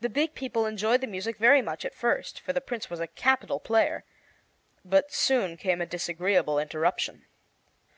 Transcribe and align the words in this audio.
The 0.00 0.08
big 0.08 0.34
people 0.34 0.64
enjoyed 0.64 1.02
the 1.02 1.06
music 1.06 1.36
very 1.36 1.60
much 1.60 1.84
at 1.84 1.92
first, 1.94 2.40
for 2.40 2.54
the 2.54 2.62
Prince 2.62 2.88
was 2.88 2.98
a 2.98 3.06
capital 3.06 3.60
player. 3.60 4.06
But 4.86 5.12
soon 5.12 5.58
came 5.58 5.82
a 5.82 5.84
disagreeable 5.86 6.58
interruption. 6.58 7.26